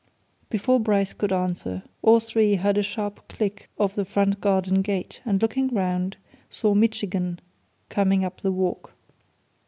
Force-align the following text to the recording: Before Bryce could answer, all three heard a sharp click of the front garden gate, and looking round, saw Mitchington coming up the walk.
Before 0.49 0.79
Bryce 0.79 1.13
could 1.13 1.31
answer, 1.31 1.83
all 2.01 2.19
three 2.19 2.55
heard 2.55 2.79
a 2.79 2.81
sharp 2.81 3.27
click 3.27 3.69
of 3.77 3.93
the 3.93 4.03
front 4.03 4.41
garden 4.41 4.81
gate, 4.81 5.21
and 5.25 5.39
looking 5.39 5.67
round, 5.67 6.17
saw 6.49 6.73
Mitchington 6.73 7.37
coming 7.89 8.25
up 8.25 8.41
the 8.41 8.51
walk. 8.51 8.93